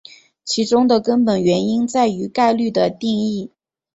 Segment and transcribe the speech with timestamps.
[0.43, 3.51] 其中的根本原因在于概率的定义。